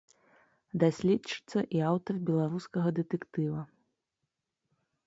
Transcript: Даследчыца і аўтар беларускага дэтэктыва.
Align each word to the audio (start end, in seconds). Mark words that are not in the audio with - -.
Даследчыца 0.83 1.59
і 1.81 1.83
аўтар 1.91 2.15
беларускага 2.31 2.89
дэтэктыва. 3.03 3.61